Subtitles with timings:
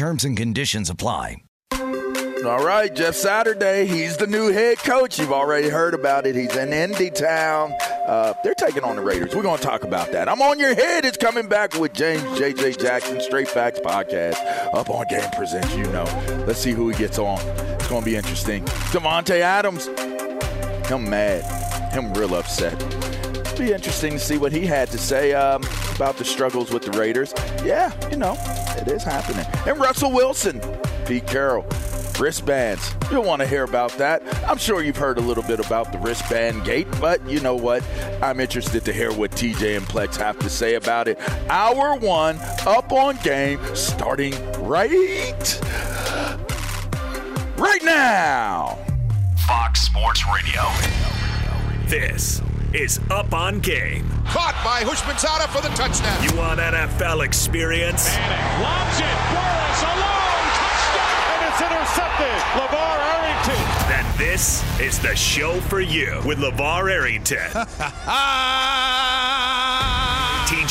[0.00, 1.42] Terms and conditions apply.
[1.74, 3.86] All right, Jeff Saturday.
[3.86, 5.18] He's the new head coach.
[5.18, 6.34] You've already heard about it.
[6.34, 7.74] He's in Indy Town.
[8.06, 9.34] Uh, they're taking on the Raiders.
[9.36, 10.26] We're going to talk about that.
[10.26, 11.04] I'm on your head.
[11.04, 12.76] It's coming back with James J.J.
[12.76, 14.38] Jackson, Straight Facts Podcast.
[14.72, 16.04] Up on Game Presents, you know.
[16.46, 17.38] Let's see who he gets on.
[17.74, 18.64] It's going to be interesting.
[18.64, 19.88] Davante Adams.
[20.88, 21.92] Him mad.
[21.92, 22.99] Him real upset
[23.60, 25.62] be interesting to see what he had to say um,
[25.94, 27.34] about the struggles with the Raiders.
[27.62, 28.34] Yeah, you know,
[28.78, 29.44] it is happening.
[29.66, 30.62] And Russell Wilson,
[31.04, 31.66] Pete Carroll,
[32.18, 32.94] wristbands.
[33.10, 34.22] You'll want to hear about that.
[34.48, 37.84] I'm sure you've heard a little bit about the wristband gate, but you know what?
[38.22, 41.18] I'm interested to hear what TJ and Plex have to say about it.
[41.50, 44.32] Hour one, up on game, starting
[44.62, 45.60] right,
[47.58, 48.78] right now.
[49.46, 50.62] Fox Sports Radio.
[51.88, 52.40] This
[52.74, 54.08] is Up on Game.
[54.26, 56.22] Caught by Houshmandzadeh for the touchdown.
[56.22, 58.06] You want NFL experience?
[58.14, 59.16] Manning lobs it.
[59.34, 60.46] Burress alone.
[60.60, 61.30] Touchdown.
[61.34, 62.38] And it's intercepted.
[62.58, 63.62] LeVar Arrington.
[63.88, 67.50] Then this is the show for you with LeVar Arrington.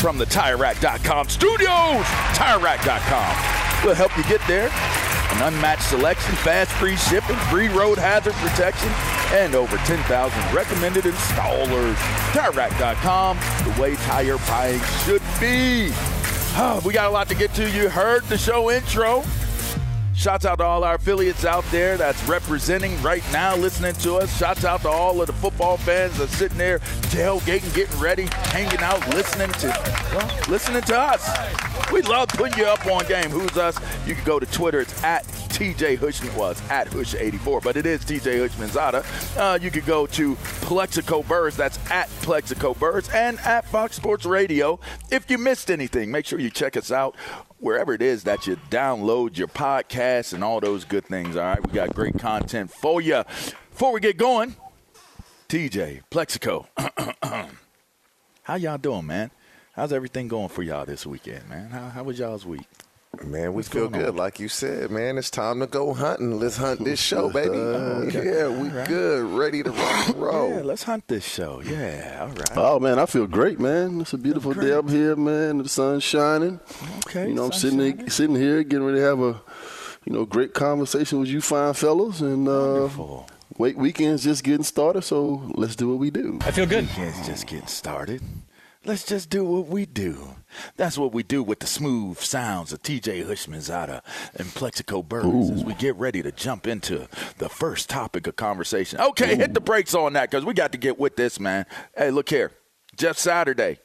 [0.00, 2.04] from the TireRack.com studios.
[2.34, 4.70] TireRack.com will help you get there.
[5.32, 8.88] An unmatched selection, fast free shipping, free road hazard protection,
[9.32, 11.94] and over 10,000 recommended installers.
[12.32, 15.90] TireRack.com, the way tire buying should be.
[16.56, 17.70] Oh, we got a lot to get to.
[17.70, 19.22] You heard the show intro.
[20.20, 24.36] Shouts out to all our affiliates out there that's representing right now, listening to us.
[24.36, 28.80] Shouts out to all of the football fans that's sitting there tailgating, getting ready, hanging
[28.80, 29.68] out, listening to
[30.12, 31.90] well, listening to us.
[31.90, 33.30] We love putting you up on game.
[33.30, 33.78] Who's us?
[34.06, 34.80] You can go to Twitter.
[34.80, 39.38] It's at TJ Hushman was at Hush84, but it is TJ Houshmandzadeh.
[39.38, 41.56] Uh, you could go to Plaxico Burress.
[41.56, 44.80] That's at Plaxico Burress and at Fox Sports Radio.
[45.10, 47.16] If you missed anything, make sure you check us out
[47.60, 51.36] wherever it is that you download your podcast and all those good things.
[51.36, 53.22] All right, we got great content for you.
[53.70, 54.56] Before we get going,
[55.48, 56.66] TJ Plaxico,
[58.42, 59.30] how y'all doing, man?
[59.72, 61.70] How's everything going for y'all this weekend, man?
[61.70, 62.66] How, how was y'all's week?
[63.24, 64.10] Man, we What's feel going on?
[64.12, 64.16] good.
[64.16, 66.38] Like you said, man, it's time to go hunting.
[66.38, 67.50] Let's hunt this show, baby.
[67.58, 68.24] okay.
[68.24, 68.88] Yeah, we All right.
[68.88, 69.24] good.
[69.36, 70.50] Ready to rock and roll.
[70.50, 71.60] Yeah, let's hunt this show.
[71.60, 72.56] Yeah, all right.
[72.56, 74.00] Oh man, I feel great, man.
[74.00, 75.58] It's a beautiful day up here, man.
[75.58, 76.60] The sun's shining.
[77.08, 79.40] Okay, You know, I'm sitting here, sitting here, getting ready to have a,
[80.04, 83.28] you know, great conversation with you fine fellas, and uh, Wonderful.
[83.58, 86.38] wait, weekend's just getting started, so let's do what we do.
[86.42, 86.84] I feel good.
[86.86, 88.22] Weekend's just getting started.
[88.84, 90.36] Let's just do what we do.
[90.76, 94.00] That's what we do with the smooth sounds of TJ Houshmandzadeh
[94.34, 97.08] and Plaxico Burress as we get ready to jump into
[97.38, 99.00] the first topic of conversation.
[99.00, 101.66] Okay, hit the brakes on that because we got to get with this, man.
[101.96, 102.52] Hey, look here.
[102.96, 103.78] Jeff Saturday.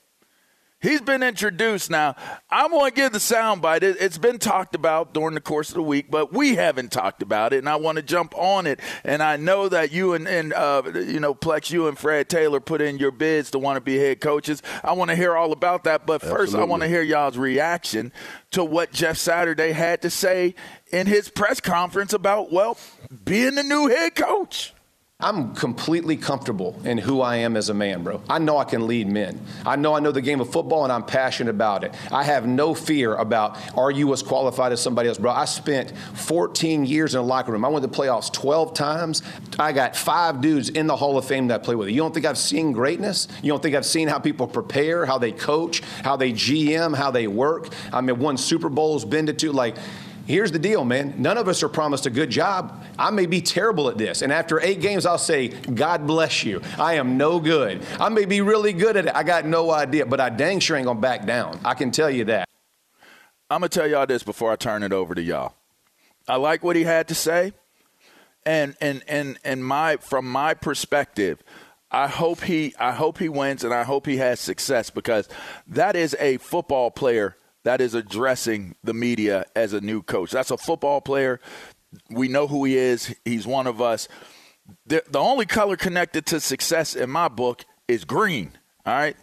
[0.85, 2.15] He's been introduced now.
[2.47, 3.81] I'm going to give the soundbite.
[3.81, 7.23] It, it's been talked about during the course of the week, but we haven't talked
[7.23, 8.79] about it, and I want to jump on it.
[9.03, 12.59] And I know that you and, and uh, you know, Plex, you and Fred Taylor
[12.59, 14.61] put in your bids to want to be head coaches.
[14.83, 16.05] I want to hear all about that.
[16.05, 18.11] But first, I want to hear y'all's reaction
[18.51, 20.53] to what Jeff Saturday had to say
[20.91, 22.77] in his press conference about, well,
[23.23, 24.74] being the new head coach.
[25.21, 28.21] I'm completely comfortable in who I am as a man, bro.
[28.29, 29.39] I know I can lead men.
[29.65, 31.95] I know I know the game of football and I'm passionate about it.
[32.11, 35.31] I have no fear about are you as qualified as somebody else, bro.
[35.31, 37.63] I spent 14 years in a locker room.
[37.63, 39.23] I went to playoffs 12 times.
[39.57, 41.87] I got five dudes in the Hall of Fame that I play with.
[41.87, 43.29] You don't think I've seen greatness?
[43.41, 47.11] You don't think I've seen how people prepare, how they coach, how they GM, how
[47.11, 47.69] they work?
[47.93, 49.53] I mean, won Super Bowls, been to two.
[49.53, 49.77] Like,
[50.25, 51.13] Here's the deal, man.
[51.17, 52.83] None of us are promised a good job.
[52.97, 54.21] I may be terrible at this.
[54.21, 56.61] And after eight games, I'll say, God bless you.
[56.79, 57.83] I am no good.
[57.99, 59.15] I may be really good at it.
[59.15, 61.59] I got no idea, but I dang sure ain't going to back down.
[61.63, 62.49] I can tell you that.
[63.47, 65.53] I'm gonna tell y'all this before I turn it over to y'all.
[66.27, 67.53] I like what he had to say,
[68.43, 71.43] and and and and my from my perspective,
[71.91, 75.29] I hope he I hope he wins and I hope he has success because
[75.67, 80.31] that is a football player that is addressing the media as a new coach.
[80.31, 81.41] That's a football player.
[82.11, 83.13] We know who he is.
[83.25, 84.07] He's one of us.
[84.85, 88.51] The, the only color connected to success in my book is green.
[88.85, 89.17] All right.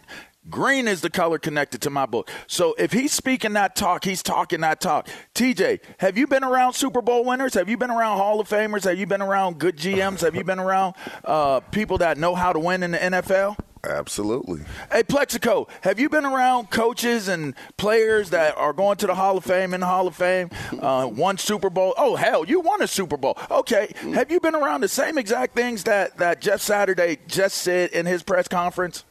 [0.49, 2.29] Green is the color connected to my book.
[2.47, 5.07] So if he's speaking that talk, he's talking that talk.
[5.35, 7.53] TJ, have you been around Super Bowl winners?
[7.53, 8.83] Have you been around Hall of Famers?
[8.83, 10.21] Have you been around good GMs?
[10.21, 13.57] Have you been around uh, people that know how to win in the NFL?
[13.85, 14.61] Absolutely.
[14.91, 19.37] Hey, Plaxico, have you been around coaches and players that are going to the Hall
[19.37, 20.49] of Fame in the Hall of Fame,
[20.79, 21.93] uh, won Super Bowl?
[21.97, 23.37] Oh, hell, you won a Super Bowl.
[23.51, 23.91] Okay.
[24.13, 28.05] Have you been around the same exact things that, that Jeff Saturday just said in
[28.05, 29.03] his press conference?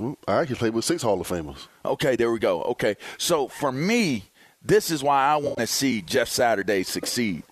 [0.00, 1.66] I actually played with six Hall of Famers.
[1.84, 2.62] Okay, there we go.
[2.62, 2.96] Okay.
[3.18, 4.24] So for me,
[4.64, 7.42] this is why I want to see Jeff Saturday succeed.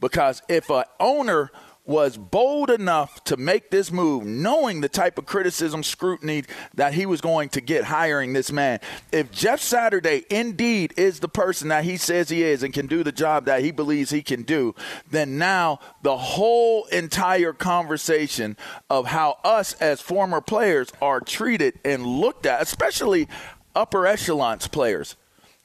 [0.00, 1.50] Because if a owner
[1.86, 6.42] was bold enough to make this move, knowing the type of criticism, scrutiny
[6.74, 8.80] that he was going to get hiring this man,
[9.12, 13.04] if Jeff Saturday indeed is the person that he says he is and can do
[13.04, 14.74] the job that he believes he can do,
[15.10, 18.56] then now the whole entire conversation
[18.90, 23.28] of how us as former players are treated and looked at, especially
[23.74, 25.16] upper echelons players.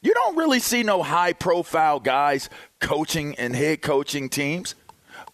[0.03, 4.73] You don't really see no high profile guys coaching and head coaching teams.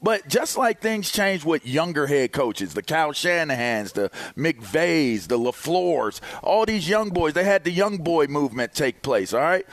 [0.01, 5.39] But just like things change with younger head coaches, the Kyle Shanahans, the McVays, the
[5.39, 9.65] LaFleurs, all these young boys, they had the young boy movement take place, all right?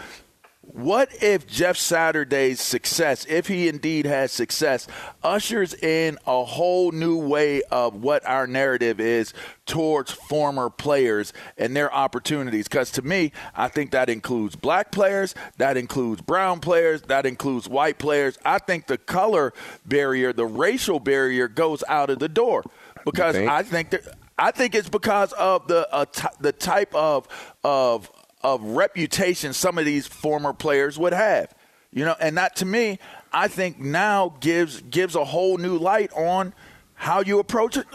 [0.66, 4.86] What if Jeff Saturday's success, if he indeed has success,
[5.22, 9.34] ushers in a whole new way of what our narrative is
[9.66, 12.66] towards former players and their opportunities?
[12.66, 17.68] Because to me, I think that includes black players, that includes brown players, that includes
[17.68, 18.38] white players.
[18.44, 19.52] I think the color
[19.84, 22.64] barrier, the racial barrier goes out of the door
[23.04, 23.50] because think?
[23.50, 24.02] I think that.
[24.36, 27.28] I think it's because of the uh, t- the type of
[27.62, 28.10] of
[28.44, 31.52] of reputation some of these former players would have.
[31.90, 32.98] You know, and that to me,
[33.32, 36.52] I think now gives gives a whole new light on
[36.94, 37.86] how you approach it,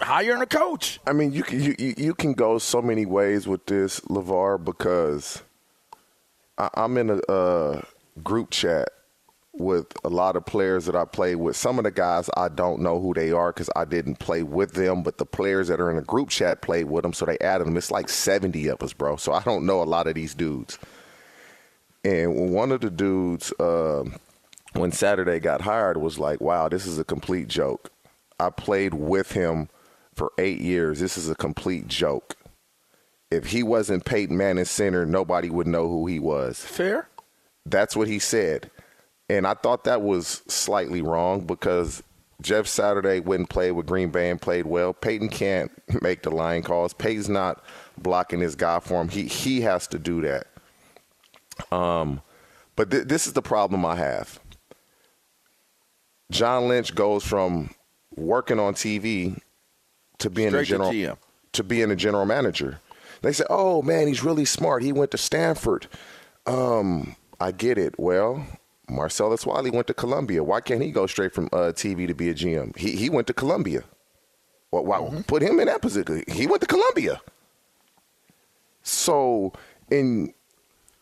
[0.00, 1.00] hiring a coach.
[1.06, 5.42] I mean, you can you, you can go so many ways with this, Levar, because
[6.58, 7.82] I, I'm in a uh,
[8.22, 8.88] group chat
[9.56, 11.56] with a lot of players that I play with.
[11.56, 14.72] Some of the guys I don't know who they are because I didn't play with
[14.72, 17.38] them, but the players that are in the group chat played with them, so they
[17.38, 17.76] added them.
[17.76, 19.16] It's like 70 of us, bro.
[19.16, 20.78] So I don't know a lot of these dudes.
[22.04, 24.04] And one of the dudes, uh,
[24.74, 27.90] when Saturday got hired, was like, "Wow, this is a complete joke."
[28.38, 29.68] I played with him
[30.14, 31.00] for eight years.
[31.00, 32.36] This is a complete joke.
[33.30, 36.60] If he wasn't Peyton Manning center, nobody would know who he was.
[36.60, 37.08] Fair.
[37.64, 38.70] That's what he said.
[39.28, 42.02] And I thought that was slightly wrong because
[42.42, 44.92] Jeff Saturday went and played with Green Bay and played well.
[44.92, 45.70] Peyton can't
[46.02, 46.92] make the line calls.
[46.92, 47.64] Peyton's not
[47.96, 49.08] blocking his guy for him.
[49.08, 50.46] He he has to do that.
[51.74, 52.20] Um,
[52.76, 54.40] but th- this is the problem I have.
[56.30, 57.70] John Lynch goes from
[58.16, 59.38] working on TV
[60.18, 61.16] to being Straight a general GM.
[61.52, 62.80] to being a general manager.
[63.22, 64.82] They say, "Oh man, he's really smart.
[64.82, 65.86] He went to Stanford."
[66.46, 67.94] Um, I get it.
[67.98, 68.44] Well,
[68.88, 70.44] Marcellus Wiley went to Columbia.
[70.44, 72.76] Why can't he go straight from uh, TV to be a GM?
[72.76, 73.84] He he went to Columbia.
[74.70, 76.24] Well, why put him in that position?
[76.28, 77.20] He went to Columbia.
[78.82, 79.52] So,
[79.90, 80.34] in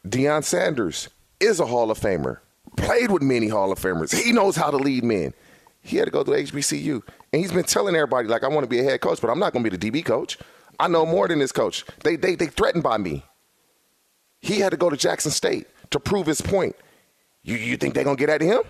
[0.06, 1.08] Deion Sanders
[1.40, 2.38] is a Hall of Famer.
[2.76, 4.14] Played with many Hall of Famers.
[4.14, 5.34] He knows how to lead men.
[5.80, 8.68] He had to go to HBCU, and he's been telling everybody like, "I want to
[8.68, 10.38] be a head coach, but I'm not going to be the DB coach.
[10.78, 11.84] I know more than this coach.
[12.04, 13.24] They they they threatened by me."
[14.40, 16.76] He had to go to Jackson State to prove his point.
[17.42, 18.62] You you think they're gonna get at him?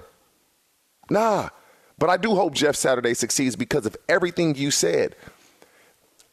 [1.10, 1.50] Nah.
[1.98, 5.14] But I do hope Jeff Saturday succeeds because of everything you said.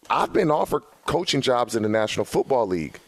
[0.10, 3.00] I've been offered coaching jobs in the National Football League.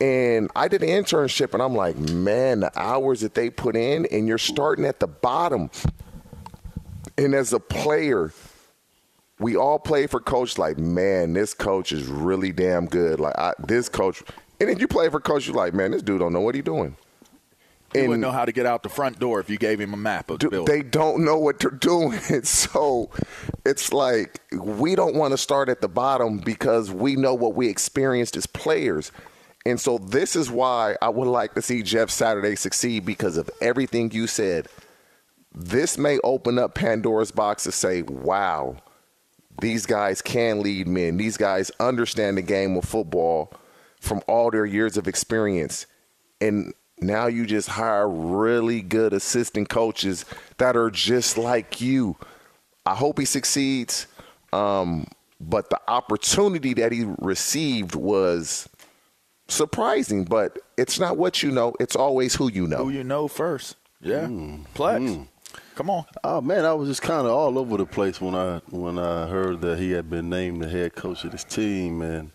[0.00, 4.06] And I did an internship, and I'm like, man, the hours that they put in,
[4.06, 5.70] and you're starting at the bottom.
[7.18, 8.32] And as a player,
[9.38, 13.20] we all play for coach like, man, this coach is really damn good.
[13.20, 14.22] Like I, this coach,
[14.58, 16.64] and then you play for coach, you're like, man, this dude don't know what he's
[16.64, 16.96] doing.
[17.92, 19.96] He wouldn't know how to get out the front door if you gave him a
[19.96, 20.74] map of the building.
[20.74, 22.20] they don't know what they're doing.
[22.44, 23.10] so
[23.66, 27.68] it's like we don't want to start at the bottom because we know what we
[27.68, 29.10] experienced as players.
[29.66, 33.50] And so this is why I would like to see Jeff Saturday succeed because of
[33.60, 34.68] everything you said.
[35.52, 38.76] This may open up Pandora's box to say, wow,
[39.60, 41.16] these guys can lead men.
[41.16, 43.52] These guys understand the game of football
[44.00, 45.86] from all their years of experience.
[46.40, 50.24] And now you just hire really good assistant coaches
[50.58, 52.16] that are just like you.
[52.86, 54.06] I hope he succeeds.
[54.52, 55.06] Um,
[55.40, 58.68] but the opportunity that he received was
[59.48, 62.84] surprising, but it's not what you know, it's always who you know.
[62.84, 63.76] Who you know first.
[64.00, 64.26] Yeah.
[64.74, 65.26] Plex.
[65.74, 66.04] Come on.
[66.22, 69.26] Oh man, I was just kind of all over the place when I when I
[69.26, 72.02] heard that he had been named the head coach of this team.
[72.02, 72.32] And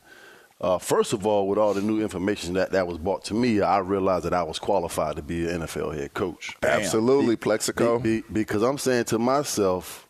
[0.61, 3.61] uh, first of all, with all the new information that that was brought to me,
[3.61, 6.55] I realized that I was qualified to be an NFL head coach.
[6.63, 7.99] Absolutely, Plaxico.
[7.99, 10.07] Be- be- because I'm saying to myself,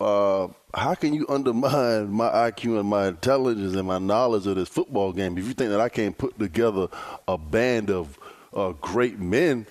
[0.00, 4.68] uh, how can you undermine my IQ and my intelligence and my knowledge of this
[4.68, 6.88] football game if you think that I can't put together
[7.26, 8.18] a band of
[8.52, 9.66] uh, great men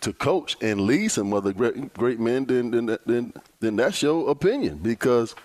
[0.00, 2.46] to coach and lead some other great, great men?
[2.46, 4.78] Then, then, then, then that's your opinion.
[4.78, 5.36] Because,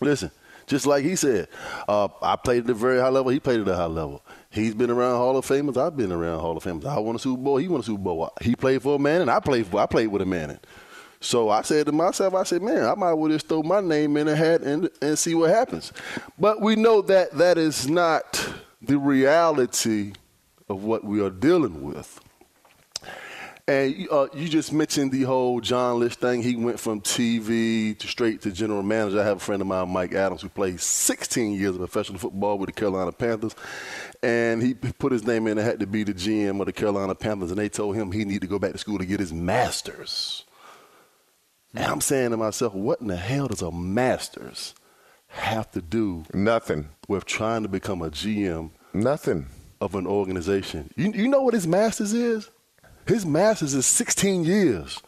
[0.00, 0.30] listen,
[0.72, 1.48] just like he said,
[1.86, 3.30] uh, I played at a very high level.
[3.30, 4.24] He played at a high level.
[4.48, 5.76] He's been around Hall of Famers.
[5.76, 6.86] I've been around Hall of Famers.
[6.86, 7.58] I won a Super Bowl.
[7.58, 8.32] He won a Super Bowl.
[8.40, 9.80] He played for a man, and I played for.
[9.80, 10.58] I played with a man.
[11.20, 14.16] So I said to myself, I said, man, I might well just throw my name
[14.16, 15.92] in a hat and, and see what happens.
[16.38, 18.42] But we know that that is not
[18.80, 20.14] the reality
[20.70, 22.18] of what we are dealing with.
[23.68, 26.42] And uh, you just mentioned the whole John Lynch thing.
[26.42, 29.20] He went from TV to straight to general manager.
[29.20, 32.58] I have a friend of mine, Mike Adams, who played 16 years of professional football
[32.58, 33.54] with the Carolina Panthers.
[34.20, 37.14] And he put his name in and had to be the GM of the Carolina
[37.14, 37.52] Panthers.
[37.52, 40.44] And they told him he needed to go back to school to get his master's.
[41.72, 44.74] And I'm saying to myself, what in the hell does a master's
[45.28, 48.70] have to do nothing with trying to become a GM?
[48.92, 49.46] Nothing
[49.80, 50.90] of an organization.
[50.96, 52.50] You, you know what his master's is?
[53.06, 55.00] His master's is 16 years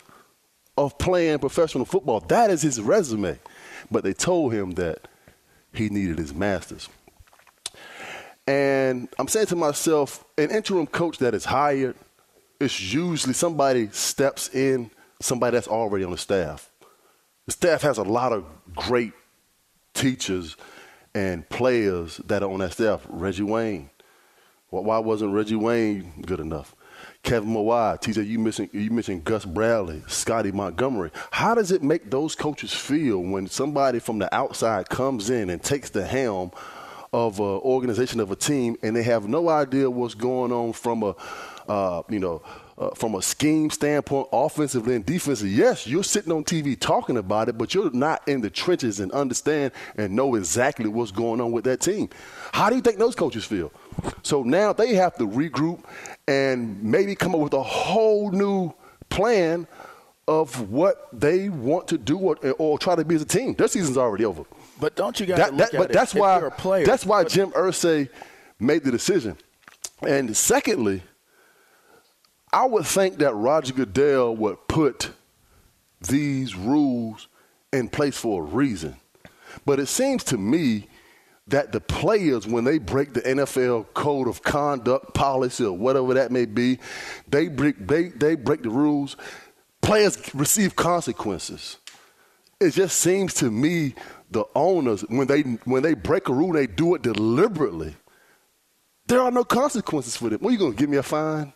[0.77, 2.21] of playing professional football.
[2.21, 3.39] That is his resume.
[3.91, 5.07] But they told him that
[5.73, 6.89] he needed his master's.
[8.47, 11.97] And I'm saying to myself, an interim coach that is hired,
[12.61, 16.71] it's usually somebody steps in, somebody that's already on the staff.
[17.47, 19.13] The staff has a lot of great
[19.95, 20.57] teachers
[21.15, 23.07] and players that are on that staff.
[23.09, 23.91] Reggie Wayne.
[24.69, 26.75] Why wasn't Reggie Wayne good enough?
[27.25, 31.11] Kevin Mawae, TJ, you mentioned you mentioned Gus Bradley, Scottie Montgomery.
[31.31, 35.62] How does it make those coaches feel when somebody from the outside comes in and
[35.62, 36.52] takes the helm
[37.14, 41.02] of an organization of a team and they have no idea what's going on from
[41.02, 41.16] a
[41.66, 42.43] uh, you know
[42.76, 47.49] uh, from a scheme standpoint, offensively and defensively, yes, you're sitting on TV talking about
[47.49, 51.52] it, but you're not in the trenches and understand and know exactly what's going on
[51.52, 52.09] with that team.
[52.52, 53.73] How do you think those coaches feel?
[54.23, 55.85] So now they have to regroup
[56.27, 58.73] and maybe come up with a whole new
[59.11, 59.67] plan
[60.27, 63.55] of what they want to do or, or try to be as a team.
[63.55, 64.45] Their season's already over.
[64.81, 66.87] But don't you got that, look that, at but it that's why you're a player.
[66.87, 68.09] that's why Jim Irsay
[68.59, 69.37] made the decision.
[70.03, 71.03] And secondly,
[72.53, 75.11] I would think that Roger Goodell would put
[76.01, 77.29] these rules
[77.73, 78.97] in place for a reason.
[79.67, 80.89] But it seems to me
[81.47, 86.33] that the players, when they break the NFL code of conduct policy or whatever that
[86.33, 86.79] may be,
[87.29, 89.17] they break, they, they break the rules,
[89.83, 91.79] players receive consequences.
[92.61, 93.95] It just seems to me
[94.31, 97.95] the owners, when they, when they break a rule, they do it deliberately.
[99.07, 100.41] There are no consequences for them.
[100.41, 101.53] What, are you going to give me a fine?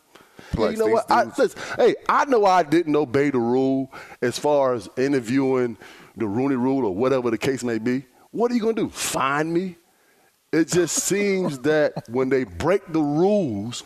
[0.56, 1.10] you know what?
[1.10, 5.78] I, listen, hey, I know I didn't obey the rule as far as interviewing
[6.16, 8.04] the Rooney Rule or whatever the case may be.
[8.30, 8.88] What are you going to do?
[8.88, 9.76] Find me?
[10.52, 13.84] It just seems that when they break the rules,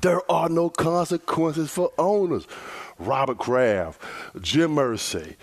[0.00, 2.46] there are no consequences for owners.
[2.98, 4.00] Robert Kraft,
[4.42, 5.36] Jim Irsay,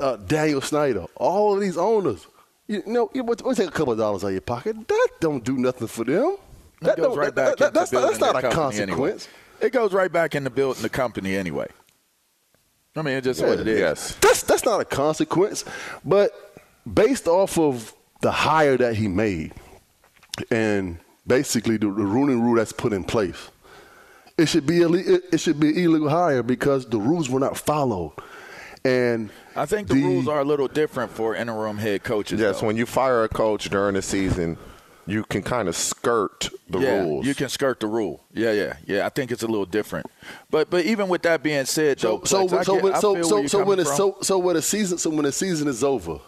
[0.00, 2.26] uh, Daniel Snyder, all of these owners.
[2.66, 4.88] You know, it would take a couple of dollars out of your pocket.
[4.88, 6.36] That don't do nothing for them.
[6.80, 9.28] That, goes right back that, that's, not, that's not a consequence.
[9.28, 9.66] Anyway.
[9.66, 11.68] It goes right back into building the company anyway.
[12.96, 13.78] I mean, it's just yeah, what it is.
[13.78, 14.14] Yes.
[14.16, 15.64] That's that's not a consequence,
[16.04, 16.43] but
[16.92, 19.52] based off of the hire that he made,
[20.50, 23.50] and basically the, the Rooney Rule that's put in place,
[24.36, 28.12] it should be it, it should be illegal hire because the rules were not followed.
[28.84, 32.38] And I think the, the rules are a little different for interim head coaches.
[32.38, 32.66] Yes, though.
[32.66, 34.58] when you fire a coach during the season,
[35.06, 37.26] you can kind of skirt the yeah, rules.
[37.26, 38.24] You can skirt the rule.
[38.32, 39.06] Yeah, yeah, yeah.
[39.06, 40.06] I think it's a little different.
[40.50, 43.22] But but even with that being said, so though, so Plex, so, get, when, so
[43.22, 46.18] so so when it's so so when the season so when the season is over.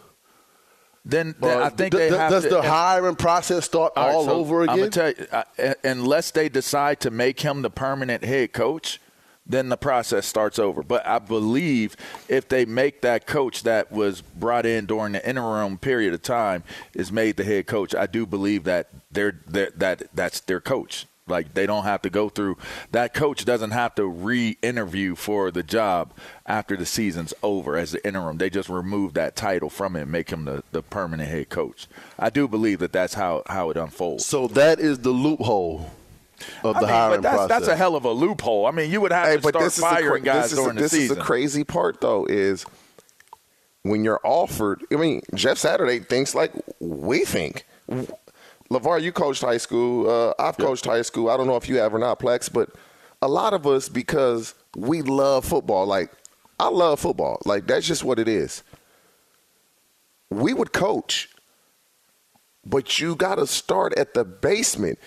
[1.09, 4.83] Then, I think they does to, the hiring process start all, all so over again?
[4.83, 9.01] I'm tell you, uh, unless they decide to make him the permanent head coach,
[9.47, 10.83] then the process starts over.
[10.83, 11.97] But I believe
[12.29, 16.65] if they make that coach that was brought in during the interim period of time
[16.93, 21.07] is made the head coach, I do believe that they're, they're that that's their coach.
[21.29, 22.57] Like they don't have to go through
[22.93, 26.13] that coach doesn't have to re-interview for the job
[26.47, 28.39] after the season's over as the interim.
[28.39, 31.89] They just remove that title from him, make him the, the permanent head coach.
[32.17, 34.25] I do believe that that's how how it unfolds.
[34.25, 35.91] So that is the loophole
[36.63, 37.49] of the I mean, hiring that's, process.
[37.49, 38.67] That's a hell of a loophole.
[38.67, 41.09] I mean, you would have hey, to start firing guys during the this season.
[41.09, 42.65] This is the crazy part, though, is
[43.83, 44.85] when you're offered.
[44.93, 47.67] I mean, Jeff Saturday thinks like we think.
[48.71, 50.09] LeVar, you coached high school.
[50.09, 50.67] Uh, I've yep.
[50.67, 51.31] coached high school.
[51.31, 52.71] I don't know if you have or not, Plex, but
[53.23, 56.11] a lot of us, because we love football, like,
[56.59, 57.41] I love football.
[57.45, 58.63] Like, that's just what it is.
[60.31, 61.29] We would coach,
[62.65, 64.99] but you got to start at the basement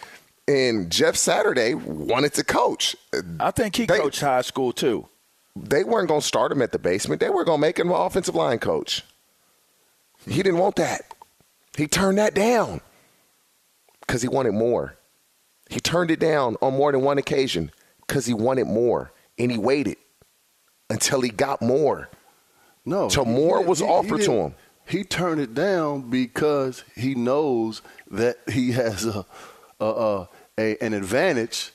[0.49, 2.95] and Jeff Saturday wanted to coach.
[3.39, 5.07] I think he they, coached high school too.
[5.55, 7.21] They weren't going to start him at the basement.
[7.21, 9.03] They were going to make him an offensive line coach.
[10.27, 11.01] He didn't want that.
[11.77, 12.81] He turned that down
[14.09, 14.95] because he wanted more.
[15.69, 17.69] He turned it down on more than one occasion
[18.01, 19.97] because he wanted more, and he waited
[20.89, 22.09] until he got more.
[22.85, 24.55] No, so more was he, offered he to him.
[24.87, 29.23] He turned it down because he knows that he has a,
[29.79, 31.71] a, a a, an advantage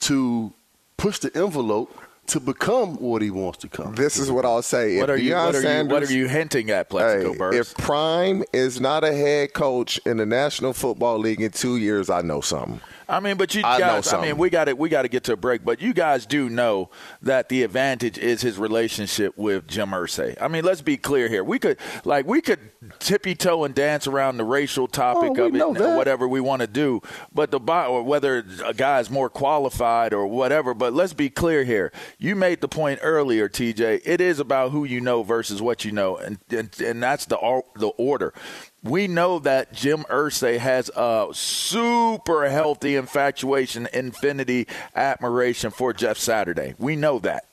[0.00, 0.52] to
[0.96, 1.99] push the envelope
[2.30, 3.94] to become what he wants to come.
[3.94, 4.98] This is what I'll say.
[4.98, 7.70] What, are you, what, are you, what are you, hinting at, Plaxico hey, Burress?
[7.70, 12.08] If Prime is not a head coach in the National Football League in two years,
[12.08, 12.80] I know something.
[13.10, 15.24] I mean, but you I guys, I mean, we got to we got to get
[15.24, 15.64] to a break.
[15.64, 16.90] But you guys do know
[17.22, 20.40] that the advantage is his relationship with Jim Irsay.
[20.40, 21.42] I mean, let's be clear here.
[21.42, 22.60] We could like we could
[23.00, 26.60] tippy toe and dance around the racial topic oh, of it, or whatever we want
[26.60, 27.02] to do.
[27.34, 30.72] But the or whether a guy is more qualified or whatever.
[30.72, 31.92] But let's be clear here.
[32.22, 34.02] You made the point earlier, TJ.
[34.04, 37.62] It is about who you know versus what you know, and and, and that's the
[37.76, 38.34] the order
[38.82, 46.74] we know that Jim Irsay has a super healthy infatuation, infinity admiration for Jeff Saturday.
[46.78, 47.44] We know that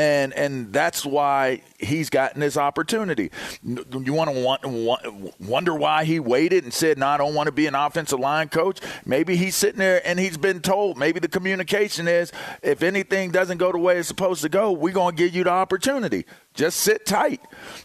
[0.00, 3.30] and and that's why he's gotten this opportunity.
[3.62, 7.66] You want to wonder why he waited and said, "No, I don't want to be
[7.66, 10.96] an offensive line coach." Maybe he's sitting there and he's been told.
[10.96, 12.32] Maybe the communication is,
[12.62, 15.50] if anything doesn't go the way it's supposed to go, we're gonna give you the
[15.50, 16.24] opportunity.
[16.54, 17.40] Just sit tight.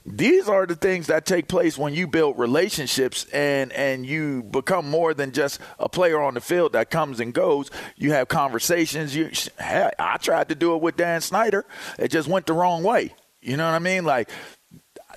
[0.06, 4.90] These are the things that take place when you build relationships and and you become
[4.90, 7.70] more than just a player on the field that comes and goes.
[7.96, 9.16] You have conversations.
[9.16, 11.66] You, I tried to do it with Dan Snyder.
[12.00, 13.14] It just went the wrong way.
[13.42, 14.04] You know what I mean?
[14.06, 14.32] Like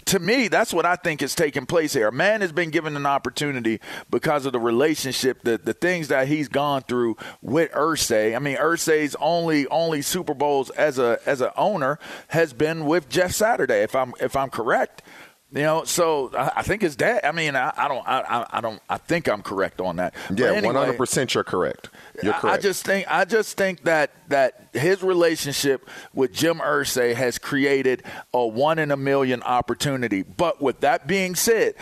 [0.08, 2.08] to me, that's what I think is taking place here.
[2.08, 6.28] A man has been given an opportunity because of the relationship, the, the things that
[6.28, 8.34] he's gone through with Irsay.
[8.34, 13.10] I mean, Irsay's only only Super Bowls as a as an owner has been with
[13.10, 15.02] Jeff Saturday, if I'm if I'm correct.
[15.50, 17.24] You know, so I, I think his dad.
[17.24, 20.14] I mean, I, I don't, I, I, don't, I think I'm correct on that.
[20.34, 21.32] Yeah, one hundred percent.
[21.32, 21.88] You're correct.
[22.22, 22.58] You're correct.
[22.58, 28.02] I just think, I just think that that his relationship with Jim Irsay has created
[28.34, 30.22] a one in a million opportunity.
[30.22, 31.76] But with that being said,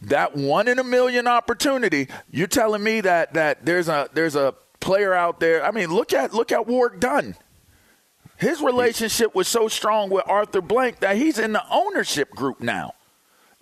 [0.00, 4.52] that one in a million opportunity, you're telling me that that there's a there's a
[4.80, 5.64] player out there.
[5.64, 7.36] I mean, look at look at Warrick Dunn.
[8.36, 12.94] His relationship was so strong with Arthur Blank that he's in the ownership group now.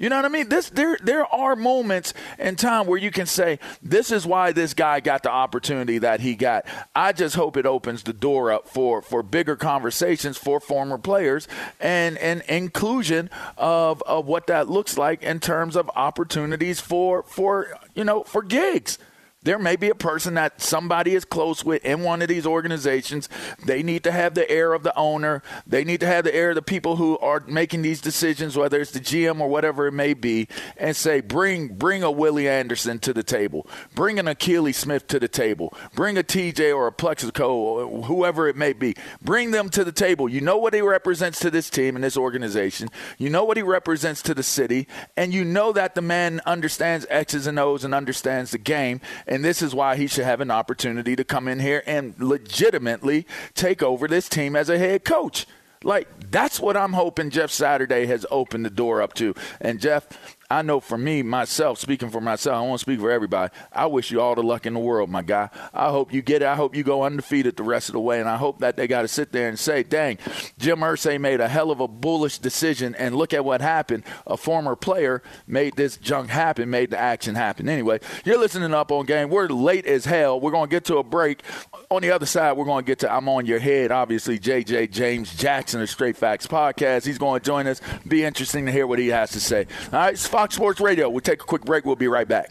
[0.01, 0.49] You know what I mean?
[0.49, 4.73] This there there are moments in time where you can say this is why this
[4.73, 6.65] guy got the opportunity that he got.
[6.97, 11.47] I just hope it opens the door up for for bigger conversations for former players
[11.79, 17.69] and and inclusion of of what that looks like in terms of opportunities for for
[17.95, 18.97] you know for gigs
[19.43, 23.27] there may be a person that somebody is close with in one of these organizations.
[23.65, 25.43] They need to have the air of the owner.
[25.67, 28.79] They need to have the air of the people who are making these decisions, whether
[28.79, 32.99] it's the GM or whatever it may be, and say, bring bring a Willie Anderson
[32.99, 36.93] to the table, bring an Akili Smith to the table, bring a TJ or a
[36.93, 38.95] Plaxico or whoever it may be.
[39.23, 40.29] Bring them to the table.
[40.29, 42.91] You know what he represents to this team and this organization.
[43.17, 47.07] You know what he represents to the city, and you know that the man understands
[47.09, 50.51] X's and O's and understands the game and this is why he should have an
[50.51, 55.47] opportunity to come in here and legitimately take over this team as a head coach.
[55.85, 59.35] Like, that's what I'm hoping Jeff Saturday has opened the door up to.
[59.61, 60.09] And, Jeff,
[60.51, 63.53] I know for me, myself, speaking for myself, I won't speak for everybody.
[63.73, 65.49] I wish you all the luck in the world, my guy.
[65.73, 66.49] I hope you get it.
[66.49, 68.19] I hope you go undefeated the rest of the way.
[68.19, 70.19] And I hope that they got to sit there and say, dang,
[70.59, 72.97] Jim Irsay made a hell of a bullish decision.
[72.97, 74.03] And look at what happened.
[74.27, 77.69] A former player made this junk happen, made the action happen.
[77.69, 79.31] Anyway, you're listening up on game.
[79.31, 80.41] We're late as hell.
[80.41, 81.43] We're going to get to a break.
[81.91, 83.93] On the other side, we're going to get to I'm on your head.
[83.93, 87.07] Obviously, JJ James Jackson of Straight Facts Podcast.
[87.07, 87.81] He's going to join us.
[88.07, 89.67] Be interesting to hear what he has to say.
[89.93, 91.11] All right, Fox Sports Radio.
[91.11, 91.85] We'll take a quick break.
[91.85, 92.51] We'll be right back.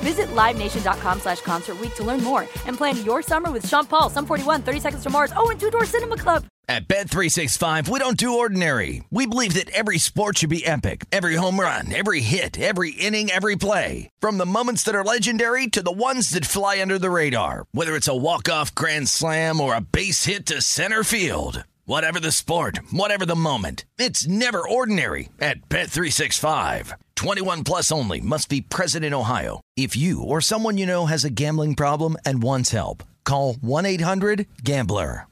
[0.00, 4.26] Visit LiveNation.com slash Concert to learn more and plan your summer with Sean Paul, Sum
[4.26, 6.44] 41, 30 Seconds to Mars, oh, and Two Door Cinema Club.
[6.68, 9.02] At Bet365, we don't do ordinary.
[9.10, 11.04] We believe that every sport should be epic.
[11.10, 14.08] Every home run, every hit, every inning, every play.
[14.20, 17.64] From the moments that are legendary to the ones that fly under the radar.
[17.72, 21.64] Whether it's a walk-off grand slam or a base hit to center field.
[21.90, 26.92] Whatever the sport, whatever the moment, it's never ordinary at Bet365.
[27.16, 29.60] 21 plus only must be present in Ohio.
[29.76, 35.26] If you or someone you know has a gambling problem and wants help, call 1-800-GAMBLER.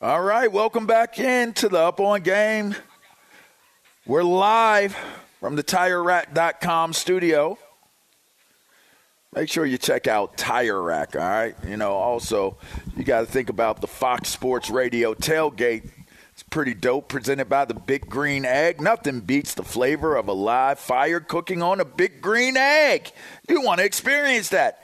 [0.00, 2.74] All right, welcome back into the Up On Game.
[4.04, 4.96] We're live
[5.38, 7.56] from the TireRack.com studio.
[9.32, 11.54] Make sure you check out Tire Rack, all right?
[11.64, 12.58] You know, also,
[12.96, 15.88] you got to think about the Fox Sports Radio tailgate.
[16.50, 18.80] Pretty dope, presented by the Big Green Egg.
[18.80, 23.12] Nothing beats the flavor of a live fire cooking on a Big Green Egg.
[23.48, 24.82] You want to experience that.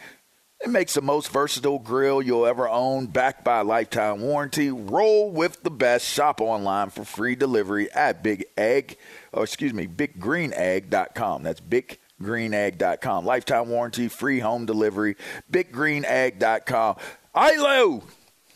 [0.60, 4.70] It makes the most versatile grill you'll ever own, backed by a lifetime warranty.
[4.70, 6.06] Roll with the best.
[6.06, 8.96] Shop online for free delivery at Big Egg,
[9.32, 11.42] or excuse me, BigGreenEgg.com.
[11.42, 13.24] That's Big BigGreenEgg.com.
[13.26, 15.16] Lifetime warranty, free home delivery.
[15.50, 16.96] BigGreenEgg.com.
[17.34, 18.02] ILO!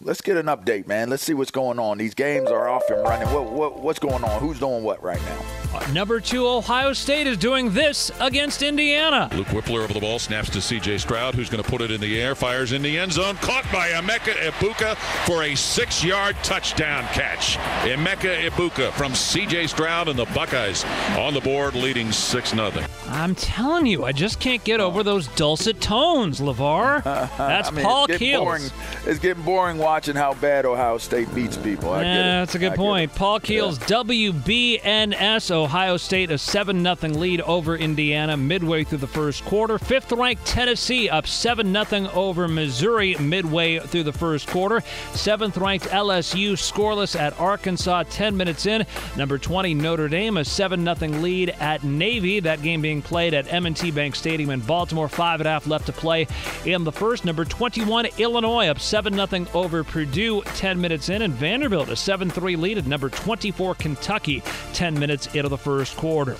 [0.02, 1.10] Let's get an update, man.
[1.10, 1.98] Let's see what's going on.
[1.98, 3.28] These games are off and running.
[3.34, 4.40] What, what, what's going on?
[4.40, 5.42] Who's doing what right now?
[5.74, 9.28] Uh, number two, Ohio State is doing this against Indiana.
[9.34, 10.98] Luke Wypler over the ball, snaps to C.J.
[10.98, 13.64] Stroud, who's going to put it in the air, fires in the end zone, caught
[13.70, 17.56] by Emeka Egbuka for a six-yard touchdown catch.
[17.86, 19.66] Emeka Egbuka from C.J.
[19.68, 20.82] Stroud and the Buckeyes
[21.18, 22.84] on the board, leading six nothing.
[23.06, 27.04] I'm telling you, I just can't get over those dulcet tones, Levar.
[27.36, 28.44] That's I mean, Paul it's getting Keels.
[28.44, 28.62] boring.
[29.06, 31.90] It's getting boring watching how bad Ohio State beats people.
[31.90, 33.12] I yeah, that's a good I point.
[33.12, 39.44] Paul Keels, WBNS, Ohio State, a 7 0 lead over Indiana midway through the first
[39.46, 39.80] quarter.
[39.80, 44.80] Fifth ranked Tennessee up 7 0 over Missouri midway through the first quarter.
[45.14, 48.86] Seventh ranked LSU scoreless at Arkansas 10 minutes in.
[49.16, 52.38] Number 20, Notre Dame, a 7 0 lead at Navy.
[52.38, 55.08] That game being played at M&T Bank Stadium in Baltimore.
[55.08, 56.28] Five and a half left to play
[56.64, 57.24] in the first.
[57.24, 61.22] Number 21, Illinois, up 7 0 over Purdue 10 minutes in.
[61.22, 65.96] And Vanderbilt, a 7 3 lead at number 24, Kentucky, 10 minutes into the first
[65.96, 66.36] quarter.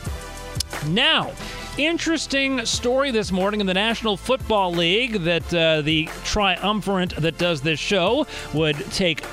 [0.88, 1.33] Now,
[1.76, 7.61] interesting story this morning in the National Football League that uh, the triumvirate that does
[7.61, 9.24] this show would take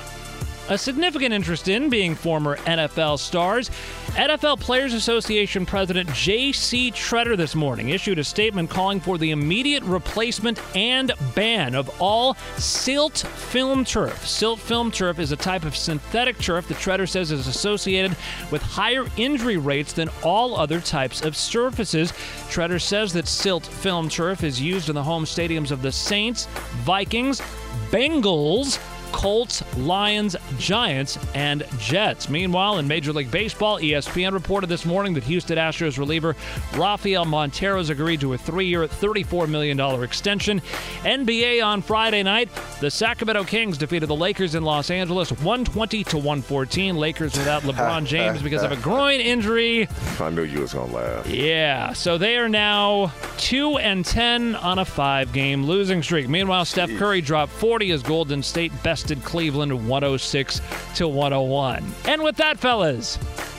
[0.68, 3.70] a significant interest in being former NFL stars.
[4.10, 6.90] NFL Players Association President J.C.
[6.92, 12.34] Tretter this morning issued a statement calling for the immediate replacement and ban of all
[12.56, 14.26] slit film turf.
[14.26, 18.16] Slit film turf is a type of synthetic turf that Tretter says is associated
[18.50, 22.12] with higher injury rates than all other types of surfaces.
[22.50, 26.46] Tretter says that slit film turf is used in the home stadiums of the Saints,
[26.84, 27.40] Vikings,
[27.90, 28.78] Bengals,
[29.12, 32.28] Colts, Lions, Giants, and Jets.
[32.28, 36.36] Meanwhile, in Major League Baseball, ESPN reported this morning that Houston Astros reliever
[36.74, 40.60] Rafael Montero has agreed to a three-year, $34 million extension.
[41.02, 42.48] NBA on Friday night,
[42.80, 46.96] the Sacramento Kings defeated the Lakers in Los Angeles 120 to 114.
[46.96, 49.88] Lakers without LeBron James because of a groin injury.
[50.20, 51.26] I knew you was gonna laugh.
[51.26, 56.28] Yeah, so they are now 2 and 10 on a 5-game losing streak.
[56.28, 60.60] Meanwhile, Steph Curry dropped 40 as Golden State bested Cleveland 106
[60.96, 61.84] to 101.
[62.06, 63.16] And with that, fellas,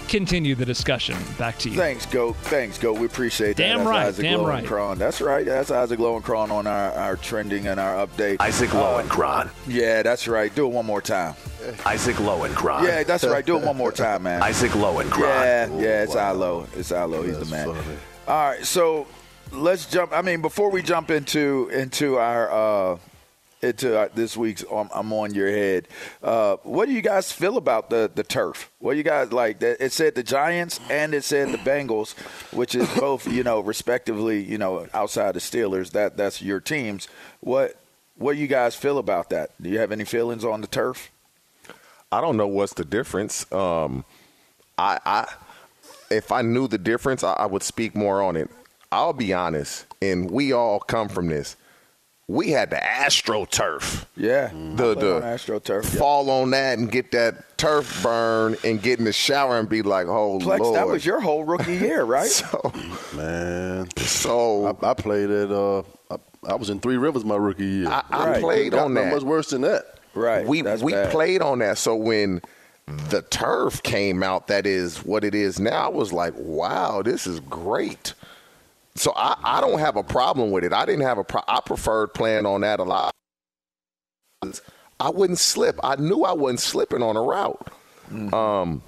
[0.09, 1.15] continue the discussion.
[1.37, 1.77] Back to you.
[1.77, 2.35] Thanks, Goat.
[2.35, 2.99] Thanks, Goat.
[2.99, 3.63] We appreciate that.
[3.63, 4.65] Damn That's right, Isaac damn right.
[4.65, 4.97] Lowenkron.
[4.97, 5.45] That's right.
[5.45, 8.41] That's Isaac Lowenkron on our, our trending and our update.
[8.41, 10.53] Isaac Uh, yeah, that's right.
[10.53, 11.35] Do it one more time.
[11.85, 12.83] Isaac Lowenkron.
[12.83, 13.45] Yeah, that's right.
[13.45, 14.43] Do it one more time, man.
[14.43, 15.19] Isaac Lowenkron.
[15.19, 16.67] Yeah, yeah, it's Ilo.
[16.75, 17.23] It's Ilo.
[17.23, 17.69] He's the man.
[18.27, 19.07] All right, so
[19.53, 20.11] let's jump.
[20.11, 22.97] I mean, before we jump into into our uh,
[23.61, 25.87] into our, this week's um, I'm on your head.
[26.23, 28.71] Uh, what do you guys feel about the the turf?
[28.79, 29.61] What do you guys like?
[29.61, 32.17] It said the Giants and it said the Bengals,
[32.53, 35.91] which is both you know respectively you know outside the Steelers.
[35.91, 37.07] That that's your teams.
[37.41, 37.75] What
[38.15, 39.51] what do you guys feel about that?
[39.61, 41.09] Do you have any feelings on the turf?
[42.11, 43.49] I don't know what's the difference.
[43.51, 44.03] Um,
[44.77, 45.33] I, I,
[46.09, 48.49] if I knew the difference, I, I would speak more on it.
[48.91, 51.55] I'll be honest, and we all come from this.
[52.29, 54.05] We had the AstroTurf.
[54.15, 55.99] Yeah, the the on AstroTurf, yeah.
[55.99, 59.81] fall on that and get that turf burn and get in the shower and be
[59.81, 60.75] like, oh Plex, lord.
[60.75, 62.27] that was your whole rookie year, right?
[62.27, 62.71] so,
[63.15, 65.51] Man, so I, I played at.
[65.51, 65.79] Uh,
[66.11, 67.87] I, I was in Three Rivers my rookie year.
[67.89, 68.41] I, I Right.
[68.41, 69.13] played on not that.
[69.15, 69.97] much worse than that.
[70.13, 70.45] right.
[70.45, 71.09] we that's we bad.
[71.11, 71.79] played on that.
[71.79, 72.41] So when
[73.09, 75.85] the turf came out, that is what it is now.
[75.85, 78.13] I was like, wow, this is great.
[78.95, 80.73] So I, I don't have a problem with it.
[80.73, 83.13] I didn't have a pro- I preferred playing on that a lot.
[84.99, 85.79] I wouldn't slip.
[85.83, 87.69] I knew I wasn't slipping on a route.
[88.33, 88.81] Um,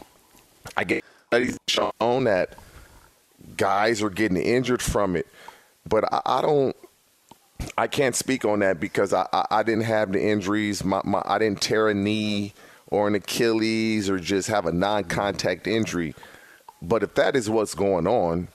[0.76, 2.58] I get studies shown that
[3.58, 5.28] guys are getting injured from it,
[5.88, 6.76] but I, I don't.
[7.78, 10.84] I can't speak on that because I, I, I didn't have the injuries.
[10.84, 12.54] My, my I didn't tear a knee
[12.88, 16.16] or an Achilles or just have a non-contact injury.
[16.82, 18.48] But if that is what's going on,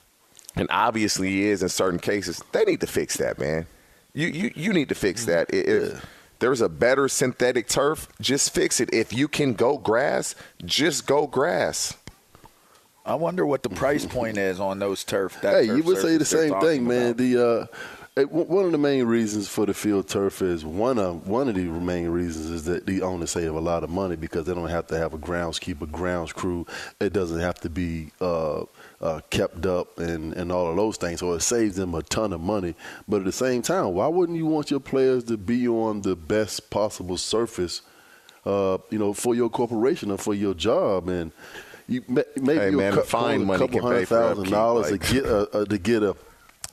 [0.57, 3.65] and obviously is in certain cases, they need to fix that, man.
[4.13, 5.47] You you, you need to fix that.
[5.53, 6.05] I- If
[6.39, 8.93] there's a better synthetic turf, just fix it.
[8.93, 11.95] If you can go grass, just go grass.
[13.05, 15.39] I wonder what the price point is on those turf.
[15.41, 17.05] That Hey, turf you would say the same talking thing, man.
[17.11, 17.17] about.
[17.17, 17.67] The
[18.17, 21.53] uh, one of the main reasons for the field turf is one of one of
[21.55, 24.69] the main reasons is that the owners save a lot of money because they don't
[24.69, 26.65] have to have a groundskeeper, grounds crew.
[26.99, 28.63] It doesn't have to be uh,
[29.01, 31.19] uh, kept up and, and all of those things.
[31.19, 32.75] So it saves them a ton of money.
[33.07, 36.15] But at the same time, why wouldn't you want your players to be on the
[36.15, 37.81] best possible surface,
[38.45, 41.09] uh, you know, for your corporation or for your job?
[41.09, 41.31] And
[41.87, 45.01] you maybe hey, man, fine money a couple hundred thousand dollars like.
[45.01, 46.15] to get a, a, to get a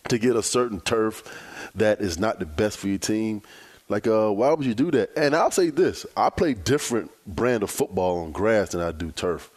[0.09, 1.23] to get a certain turf
[1.75, 3.43] that is not the best for your team.
[3.89, 5.11] Like, uh, why would you do that?
[5.17, 9.13] And I'll say this: I play different brand of football on grass than I do
[9.13, 9.51] turf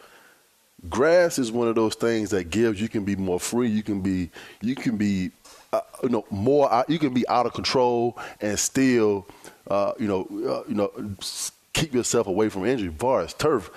[0.88, 4.00] grass is one of those things that gives you can be more free you can
[4.00, 5.30] be you can be
[5.72, 9.26] uh, you know more you can be out of control and still
[9.68, 10.90] uh, you know uh, you know
[11.72, 13.70] keep yourself away from injury far as turf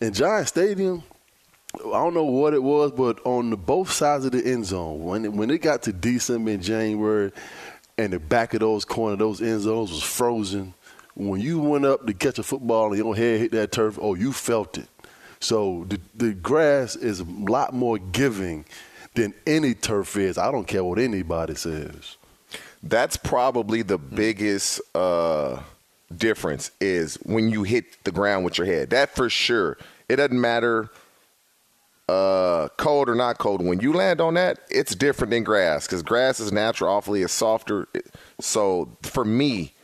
[0.00, 1.02] in giant stadium
[1.76, 5.02] I don't know what it was, but on the both sides of the end zone,
[5.02, 7.32] when it, when it got to December and January,
[7.98, 10.74] and the back of those corner, those end zones was frozen.
[11.14, 14.14] When you went up to catch a football and your head hit that turf, oh,
[14.14, 14.88] you felt it.
[15.44, 18.64] So the, the grass is a lot more giving
[19.12, 20.38] than any turf is.
[20.38, 22.16] I don't care what anybody says.
[22.82, 25.60] That's probably the biggest uh,
[26.16, 28.88] difference is when you hit the ground with your head.
[28.88, 29.76] That for sure.
[30.08, 30.90] It doesn't matter
[32.08, 33.62] uh, cold or not cold.
[33.62, 37.34] When you land on that, it's different than grass because grass is natural, awfully it's
[37.34, 37.86] softer.
[38.40, 39.74] So for me,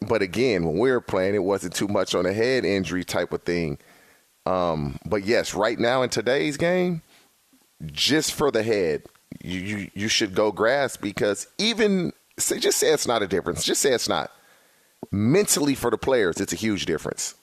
[0.00, 3.34] but again, when we were playing, it wasn't too much on a head injury type
[3.34, 3.78] of thing.
[4.46, 7.02] Um, but yes, right now in today's game,
[7.86, 9.02] just for the head,
[9.42, 13.64] you, you, you should go grass because even say, just say it's not a difference.
[13.64, 14.30] Just say it's not.
[15.10, 17.34] Mentally for the players, it's a huge difference.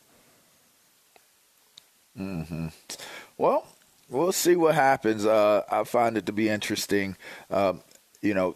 [2.18, 2.68] Mm-hmm.
[3.38, 3.68] Well,
[4.10, 5.26] we'll see what happens.
[5.26, 7.16] Uh, I find it to be interesting.
[7.50, 7.82] Um,
[8.22, 8.56] you know,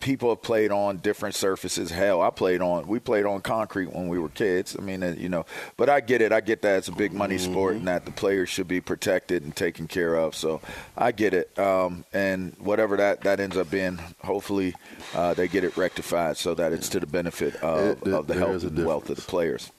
[0.00, 1.90] people have played on different surfaces.
[1.90, 4.76] Hell, I played on we played on concrete when we were kids.
[4.78, 6.32] I mean, uh, you know, but I get it.
[6.32, 7.52] I get that it's a big money mm-hmm.
[7.52, 10.34] sport and that the players should be protected and taken care of.
[10.34, 10.60] So
[10.96, 11.58] I get it.
[11.58, 14.74] Um, and whatever that that ends up being, hopefully
[15.14, 18.26] uh, they get it rectified so that it's to the benefit of, it, it, of
[18.26, 19.70] the health and wealth of the players.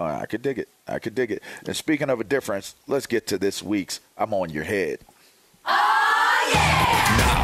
[0.00, 0.68] I could dig it.
[0.86, 1.42] I could dig it.
[1.66, 5.00] And speaking of a difference, let's get to this week's I'm on your head.
[5.66, 7.37] Oh, yeah!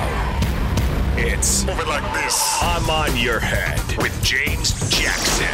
[1.16, 2.58] It's Move it like this.
[2.60, 5.46] I'm on your head with James Jackson.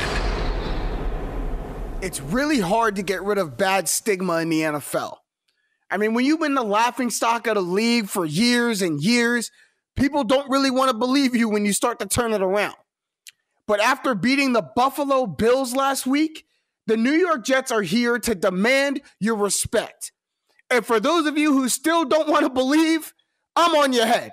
[2.01, 5.19] It's really hard to get rid of bad stigma in the NFL.
[5.91, 9.51] I mean, when you've been the laughing stock of the league for years and years,
[9.97, 12.77] people don't really want to believe you when you start to turn it around.
[13.67, 16.47] But after beating the Buffalo Bills last week,
[16.87, 20.13] the New York Jets are here to demand your respect.
[20.71, 23.13] And for those of you who still don't want to believe,
[23.55, 24.33] I'm on your head.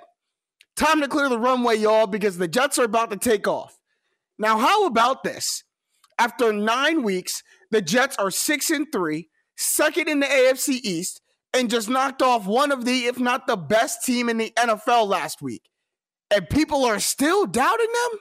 [0.78, 3.76] Time to clear the runway, y'all, because the Jets are about to take off.
[4.38, 5.64] Now, how about this?
[6.20, 11.20] After nine weeks, the Jets are six and three, second in the AFC East,
[11.52, 15.08] and just knocked off one of the, if not the best team in the NFL
[15.08, 15.62] last week.
[16.30, 18.20] And people are still doubting them?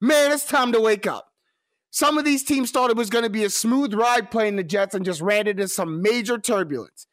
[0.00, 1.26] Man, it's time to wake up.
[1.92, 4.64] Some of these teams thought it was going to be a smooth ride playing the
[4.64, 7.06] Jets and just ran into some major turbulence.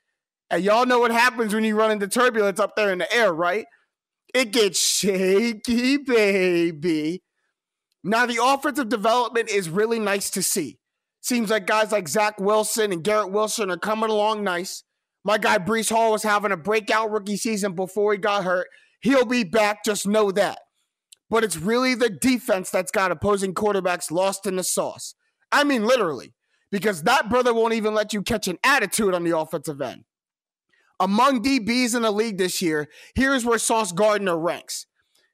[0.49, 3.31] And y'all know what happens when you run into turbulence up there in the air,
[3.31, 3.67] right?
[4.33, 7.21] It gets shaky, baby.
[8.03, 10.79] Now, the offensive development is really nice to see.
[11.21, 14.83] Seems like guys like Zach Wilson and Garrett Wilson are coming along nice.
[15.23, 18.67] My guy Breece Hall was having a breakout rookie season before he got hurt.
[19.01, 20.59] He'll be back, just know that.
[21.29, 25.13] But it's really the defense that's got opposing quarterbacks lost in the sauce.
[25.51, 26.33] I mean, literally,
[26.71, 30.05] because that brother won't even let you catch an attitude on the offensive end.
[31.01, 34.85] Among DBs in the league this year, here's where Sauce Gardner ranks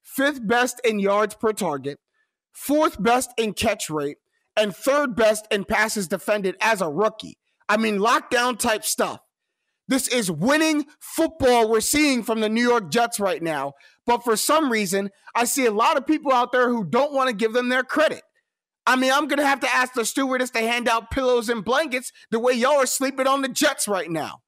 [0.01, 1.99] fifth best in yards per target,
[2.53, 4.15] fourth best in catch rate,
[4.55, 7.37] and third best in passes defended as a rookie.
[7.67, 9.19] I mean, lockdown type stuff.
[9.89, 13.73] This is winning football we're seeing from the New York Jets right now.
[14.05, 17.29] But for some reason, I see a lot of people out there who don't want
[17.29, 18.21] to give them their credit.
[18.85, 21.65] I mean, I'm going to have to ask the stewardess to hand out pillows and
[21.65, 24.39] blankets the way y'all are sleeping on the Jets right now.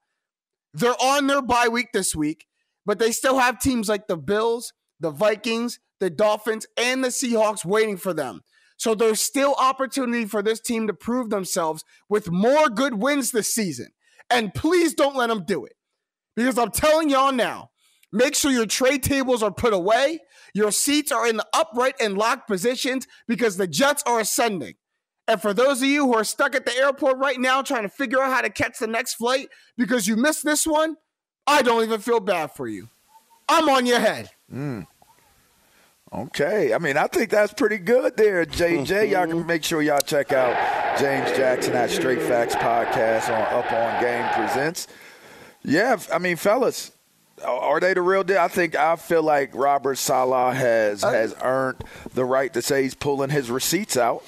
[0.73, 2.45] They're on their bye week this week,
[2.85, 7.65] but they still have teams like the Bills, the Vikings, the Dolphins, and the Seahawks
[7.65, 8.41] waiting for them.
[8.77, 13.53] So there's still opportunity for this team to prove themselves with more good wins this
[13.53, 13.89] season.
[14.29, 15.73] And please don't let them do it.
[16.35, 17.71] Because I'm telling y'all now,
[18.13, 20.19] make sure your trade tables are put away,
[20.53, 24.75] your seats are in the upright and locked positions because the Jets are ascending.
[25.29, 27.89] And for those of you who are stuck at the airport right now trying to
[27.89, 30.97] figure out how to catch the next flight because you missed this one,
[31.45, 32.89] I don't even feel bad for you.
[33.47, 34.31] I'm on your head.
[34.51, 34.87] Mm.
[36.11, 36.73] Okay.
[36.73, 39.09] I mean, I think that's pretty good there, JJ.
[39.11, 43.71] y'all can make sure y'all check out James Jackson at Straight Facts Podcast on Up
[43.71, 44.87] On Game Presents.
[45.61, 46.91] Yeah, I mean, fellas,
[47.45, 48.39] are they the real deal?
[48.39, 51.83] I think I feel like Robert Saleh has has earned
[52.15, 54.23] the right to say he's pulling his receipts out.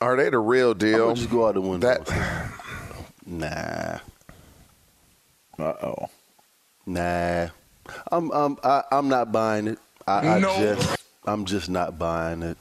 [0.00, 1.14] Are they the real deal?
[1.14, 1.86] just go out the window.
[1.88, 2.50] That,
[3.26, 3.98] Nah.
[5.58, 6.08] Uh oh.
[6.86, 7.48] Nah.
[8.10, 9.78] I'm I'm I, I'm not buying it.
[10.06, 10.96] I, I just
[11.26, 12.56] I'm just not buying it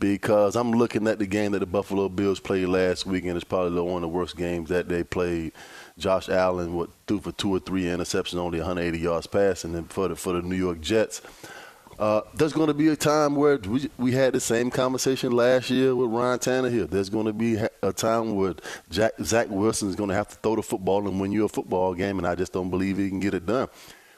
[0.00, 3.44] because I'm looking at the game that the Buffalo Bills played last week, and it's
[3.44, 5.52] probably the- one of the worst games that they played.
[5.98, 10.08] Josh Allen what threw for two or three interceptions, only 180 yards passing, and for
[10.08, 11.20] the for the New York Jets.
[12.04, 15.70] Uh, there's going to be a time where we, we had the same conversation last
[15.70, 16.90] year with Ryan Tannehill.
[16.90, 18.52] There's going to be a time where
[18.90, 21.48] Jack, Zach Wilson is going to have to throw the football and win you a
[21.48, 23.68] football game, and I just don't believe he can get it done.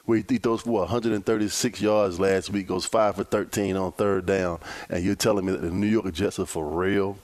[0.03, 4.59] Where he throws for 136 yards last week, goes five for 13 on third down,
[4.89, 7.17] and you're telling me that the New York Jets are for real?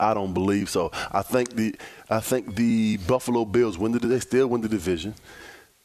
[0.00, 0.90] I don't believe so.
[1.12, 1.74] I think the
[2.08, 5.14] I think the Buffalo Bills win the they still win the division.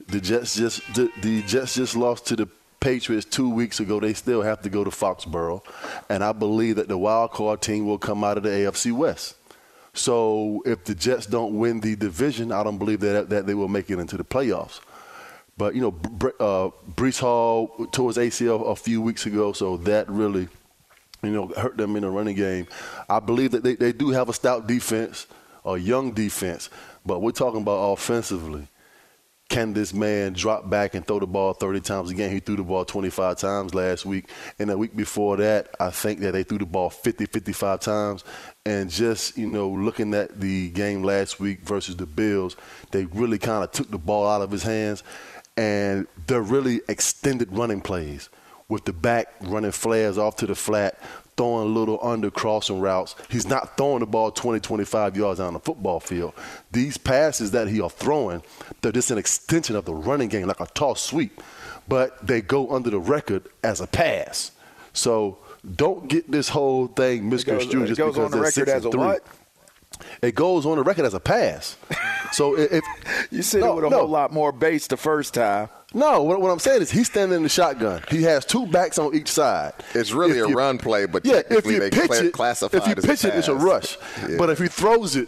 [0.08, 2.48] The Jets just the, the Jets just lost to the
[2.84, 4.00] Patriots two weeks ago.
[4.00, 5.64] They still have to go to Foxborough,
[6.10, 9.36] and I believe that the wild card team will come out of the AFC West.
[9.94, 13.70] So if the Jets don't win the division, I don't believe that that they will
[13.70, 14.82] make it into the playoffs.
[15.58, 15.96] But you know,
[16.40, 20.50] uh, Breece Hall tore his ACL a few weeks ago, so that really
[21.24, 22.68] you know, hurt them in the running game.
[23.10, 25.26] I believe that they, they do have a stout defense,
[25.66, 26.70] a young defense,
[27.06, 28.68] but we're talking about offensively.
[29.54, 32.32] Can this man drop back and throw the ball 30 times a game?
[32.32, 34.32] He threw the ball 25 times last week.
[34.58, 38.24] And the week before that, I think that they threw the ball 50, 55 times.
[38.66, 42.56] And just, you know, looking at the game last week versus the Bills,
[42.90, 45.04] they really kind of took the ball out of his hands.
[45.56, 48.30] And they're really extended running plays
[48.70, 51.00] with the back running flares off to the flat,
[51.38, 53.16] throwing little under crossing routes.
[53.30, 56.34] He's not throwing the ball 20, 25 yards on the football field.
[56.72, 58.44] These passes that he are throwing,
[58.82, 61.42] they're just an extension of the running game, like a toss sweep,
[61.88, 64.52] but they go under the record as a pass.
[64.94, 65.40] So
[65.76, 69.00] don't get this whole thing misconstrued just because on the they're record as a three.
[69.00, 69.26] what?
[70.22, 71.78] It goes on the record as a pass.
[72.32, 72.84] So if, if
[73.32, 74.00] You said no, it with a no.
[74.00, 75.70] whole lot more bass the first time.
[75.94, 78.02] No, what, what I'm saying is he's standing in the shotgun.
[78.10, 79.74] He has two backs on each side.
[79.94, 82.34] It's really If a you- run play, but yeah, if technically you pitch cla- it,
[82.34, 83.98] classify if you it as a pitch it, it's a rush.
[84.28, 84.38] Yeah.
[84.38, 85.28] But if he throws it,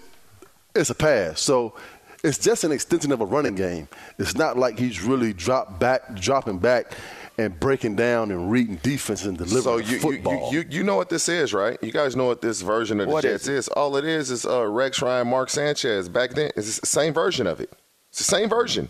[0.74, 1.40] it's a pass.
[1.40, 1.76] So
[2.24, 3.88] it's just an extension of a running game.
[4.18, 6.94] It's not like he's really drop back, dropping back,
[7.38, 10.52] and breaking down and reading defense and delivering So you, you, football.
[10.54, 11.78] you, you, you know what this is, right?
[11.82, 13.68] You guys know what this version of the What Jets is is.
[13.70, 16.08] All it is is uh, Rex Ryan, Mark Sanchez.
[16.10, 17.72] Back then, it's the same version of it.
[18.10, 18.90] It's the same version.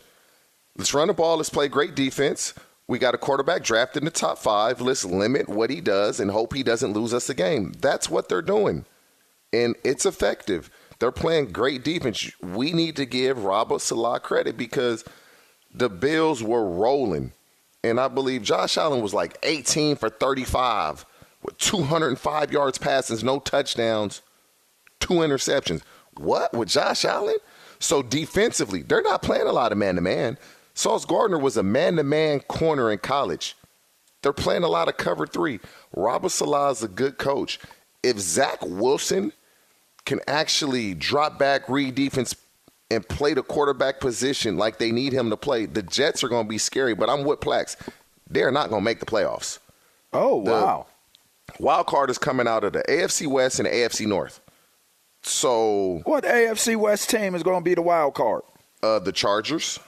[0.78, 1.38] Let's run the ball.
[1.38, 2.54] Let's play great defense.
[2.88, 4.80] We got a quarterback drafted in the top five.
[4.80, 7.74] Let's limit what he does and hope he doesn't lose us the game.
[7.80, 8.86] That's what they're doing.
[9.52, 10.70] And it's effective.
[11.00, 12.30] They're playing great defense.
[12.42, 15.04] We need to give Robert Saleh credit because
[15.74, 17.34] the Bills were rolling.
[17.86, 21.06] And I believe Josh Allen was like 18 for 35
[21.44, 24.24] with 205 yards passing, no touchdowns,
[25.00, 25.84] two interceptions.
[26.18, 27.36] What with Josh Allen?
[27.78, 30.40] So defensively, they're not playing a lot of man to man.
[30.74, 33.56] Sauce Gardner was a man to man corner in college.
[34.24, 35.60] They're playing a lot of cover three.
[35.96, 37.60] Robert Saleh is a good coach.
[38.02, 39.32] If Zach Wilson
[40.06, 42.36] can actually drop back, read defense,
[42.92, 46.46] and play the quarterback position like they need him to play, the Jets are going
[46.46, 46.94] to be scary.
[46.94, 47.76] But I'm with Plax.
[48.30, 49.60] They're not going to make the playoffs.
[50.14, 50.86] Oh, The wow.
[51.60, 54.40] Wild card is coming out of the AFC West and the AFC North.
[55.24, 58.42] So What AFC West team is going to be the wild card?
[58.84, 59.80] uh, the Chargers.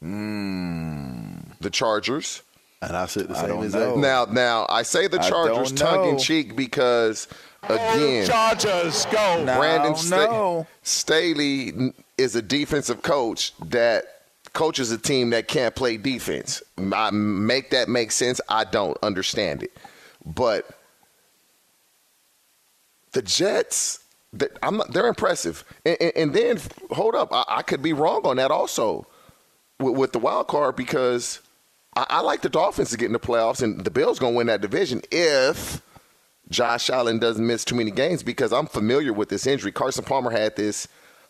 [0.00, 2.42] The Chargers.
[2.82, 3.94] and I said the same don't as know.
[3.94, 4.00] that.
[4.00, 7.28] Now, now I say the Chargers tongue in cheek because
[7.62, 9.42] again, Chargers, go.
[9.44, 10.66] No, Brandon Sta- no.
[10.82, 14.04] Staley is a defensive coach that
[14.52, 16.62] coaches a team that can't play defense.
[16.92, 18.40] I make that make sense.
[18.48, 19.76] I don't understand it,
[20.24, 20.68] but
[23.12, 24.00] the Jets.
[24.32, 26.60] They're impressive, and, and, and then
[26.90, 29.06] hold up, I, I could be wrong on that also
[29.80, 31.40] with, with the wild card because
[31.96, 34.48] I, I like the Dolphins to get in the playoffs, and the Bills gonna win
[34.48, 35.80] that division if
[36.50, 39.72] Josh Allen doesn't miss too many games because I'm familiar with this injury.
[39.72, 40.86] Carson Palmer had this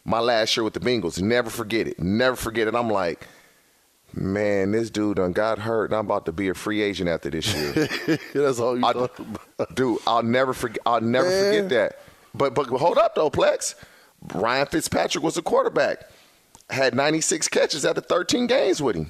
[0.06, 1.20] my last year with the Bengals.
[1.20, 1.98] Never forget it.
[2.00, 2.74] Never forget it.
[2.74, 3.26] I'm like,
[4.14, 7.28] man, this dude done got hurt, and I'm about to be a free agent after
[7.28, 7.72] this year.
[8.34, 9.74] That's all you I- talk about.
[9.74, 10.78] dude, I'll never forget.
[10.86, 11.44] I'll never Man.
[11.54, 11.98] forget that.
[12.34, 13.74] But but hold up though, Plax.
[14.34, 16.08] Ryan Fitzpatrick was the quarterback.
[16.70, 19.08] Had 96 catches after 13 games with him.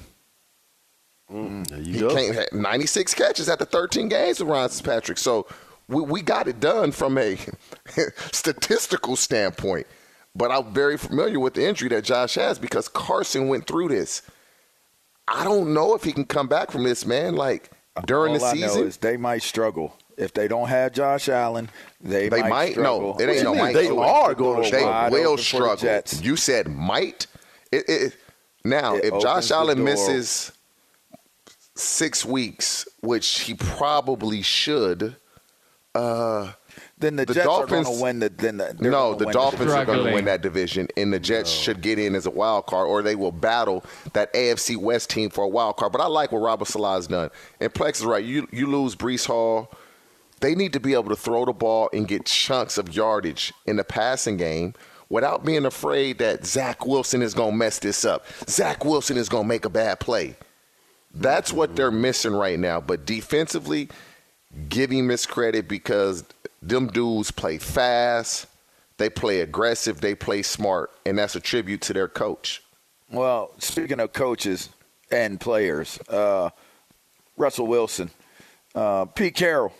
[1.31, 5.17] Mm, he can't have 96 catches after 13 games with Ryan Fitzpatrick.
[5.17, 5.47] So
[5.87, 7.37] we, we got it done from a
[8.31, 9.87] statistical standpoint.
[10.37, 14.21] But I'm very familiar with the injury that Josh has because Carson went through this.
[15.27, 17.35] I don't know if he can come back from this, man.
[17.35, 17.71] Like
[18.05, 19.97] during All the season, they might struggle.
[20.15, 21.69] If they don't have Josh Allen,
[22.01, 22.71] they, they might.
[22.71, 23.15] struggle.
[23.17, 23.73] No, it ain't no might.
[23.73, 25.09] They are going to struggle.
[25.17, 26.25] They will open for the struggle.
[26.25, 27.27] You said might.
[27.71, 28.15] It, it,
[28.63, 30.51] now, It if Josh Allen misses
[31.75, 35.15] six weeks, which he probably should,
[35.93, 36.53] uh,
[36.99, 38.29] then the, the Jets Dolphins- are going to win the.
[38.29, 41.49] Then the no, gonna the Dolphins are going to win that division, and the Jets
[41.49, 43.83] should get in as a wild card, or they will battle
[44.13, 45.91] that AFC West team for a wild card.
[45.91, 47.29] But I like what Robert Saleh's done.
[47.59, 48.23] And Plax is right.
[48.23, 49.71] You you lose Breece Hall.
[50.39, 53.77] They need to be able to throw the ball and get chunks of yardage in
[53.77, 54.73] the passing game
[55.09, 58.25] without being afraid that Zach Wilson is going to mess this up.
[58.47, 60.35] Zach Wilson is going to make a bad play.
[61.13, 62.79] That's what they're missing right now.
[62.79, 63.89] But defensively,
[64.69, 66.23] give him his credit because
[66.61, 68.47] them dudes play fast,
[68.97, 72.63] they play aggressive, they play smart, and that's a tribute to their coach.
[73.11, 74.69] Well, speaking of coaches
[75.11, 76.49] and players, uh,
[77.37, 78.09] Russell Wilson,
[78.75, 79.73] uh, Pete Carroll,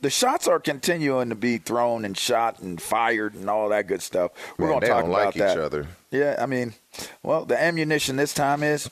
[0.00, 4.02] the shots are continuing to be thrown and shot and fired and all that good
[4.02, 4.32] stuff.
[4.58, 5.52] We're Man, going to talk don't about like that.
[5.56, 5.86] each other.
[6.10, 6.74] Yeah, I mean,
[7.22, 8.90] well, the ammunition this time is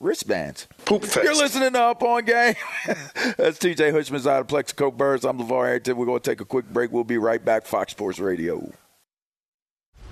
[0.00, 0.68] wristbands.
[0.84, 1.24] Poop fest.
[1.24, 2.54] You're listening to Up On Game.
[2.86, 5.24] That's TJ Hushman's out of Plaxico Burress.
[5.24, 5.96] I'm LeVar Arrington.
[5.96, 6.92] We're going to take a quick break.
[6.92, 7.66] We'll be right back.
[7.66, 8.70] Fox Sports Radio.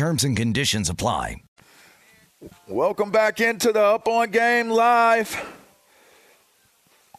[0.00, 1.42] Terms and conditions apply.
[2.66, 5.38] Welcome back into the Up On Game Live.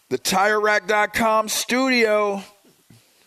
[0.10, 2.42] The TireRack.com studio.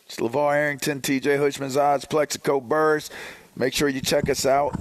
[0.06, 3.10] It's LeVar Arrington, TJ Hushman's Odds, Plaxico Burress.
[3.54, 4.76] Make sure you check us out.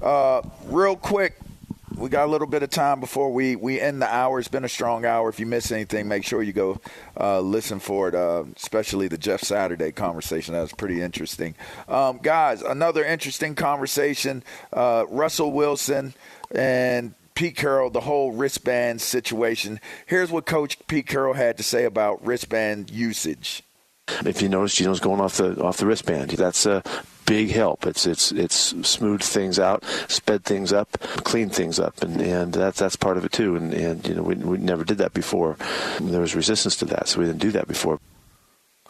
[0.00, 1.38] Uh, real quick,
[1.96, 4.38] we got a little bit of time before we, we end the hour.
[4.38, 5.28] It's been a strong hour.
[5.28, 6.80] If you miss anything, make sure you go
[7.18, 10.54] uh, listen for it, uh, especially the Jeff Saturday conversation.
[10.54, 11.54] That was pretty interesting.
[11.88, 14.42] Um, guys, another interesting conversation.
[14.72, 16.14] Uh, Russell Wilson
[16.54, 19.80] and Pete Carroll, the whole wristband situation.
[20.06, 23.63] Here's what Coach Pete Carroll had to say about wristband usage.
[24.24, 26.30] If you notice, Geno's going off the off the wristband.
[26.30, 26.82] That's a
[27.26, 27.86] big help.
[27.86, 32.78] It's it's it's smoothed things out, sped things up, cleaned things up, and, and that's
[32.78, 33.56] that's part of it too.
[33.56, 35.56] And, and you know we, we never did that before.
[36.00, 38.00] There was resistance to that, so we didn't do that before.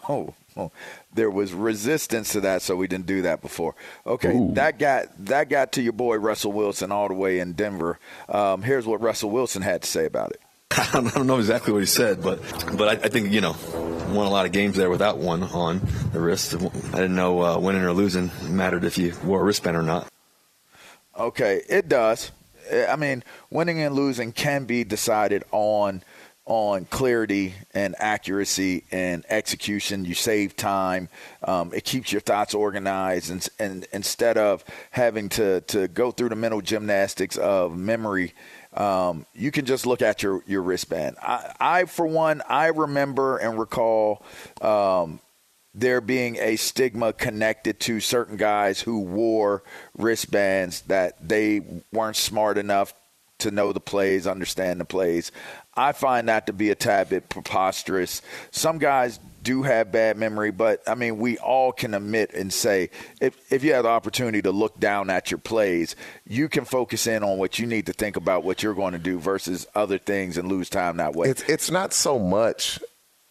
[0.09, 0.71] Oh, oh.
[1.15, 3.75] there was resistance to that, so we didn't do that before.
[4.07, 4.53] Okay, Ooh.
[4.55, 7.99] that got that got to your boy Russell Wilson all the way in Denver.
[8.29, 10.41] Um, here's what Russell Wilson had to say about it.
[10.77, 12.41] I don't know exactly what he said, but
[12.77, 13.55] but I, I, think you know
[14.09, 15.81] won a lot of games there without one on
[16.13, 16.55] the wrist.
[16.55, 16.59] I
[16.97, 20.09] didn't know uh, winning or losing mattered if you wore a wristband or not.
[21.17, 22.33] Okay, it does.
[22.73, 26.03] I mean, winning and losing can be decided on
[26.47, 30.05] on clarity and accuracy and execution.
[30.05, 31.09] You save time.
[31.43, 36.31] Um, it keeps your thoughts organized, and, and instead of having to to go through
[36.31, 38.35] the mental gymnastics of memory
[38.75, 41.17] um, you can just look at your, your wristband.
[41.23, 44.25] I, I, for one, I remember and recall
[44.61, 45.21] um,
[45.75, 49.63] there being a stigma connected to certain guys who wore
[49.97, 51.63] wristbands that they
[51.93, 52.95] weren't smart enough
[53.39, 55.33] to know the plays, understand the plays.
[55.75, 58.23] I find that to be a tad bit preposterous.
[58.51, 62.91] Some guys do have bad memory, but I mean, we all can admit and say
[63.21, 65.95] if, if you have the opportunity to look down at your plays,
[66.27, 68.99] you can focus in on what you need to think about what you're going to
[68.99, 71.29] do versus other things and lose time that way.
[71.29, 72.81] It's, it's not so much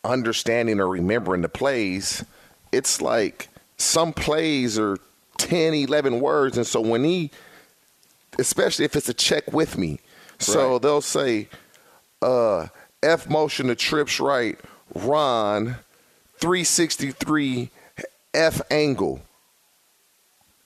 [0.03, 2.23] understanding or remembering the plays,
[2.71, 4.97] it's like some plays are
[5.37, 6.57] 10, 11 words.
[6.57, 7.31] And so when he,
[8.39, 9.99] especially if it's a check with me,
[10.39, 10.81] so right.
[10.81, 11.47] they'll say,
[12.21, 12.67] uh,
[13.01, 14.59] F motion to trips right,
[14.95, 15.75] Ron
[16.43, 17.69] 363
[18.33, 19.21] F angle.